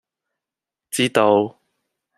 [0.89, 1.55] 知道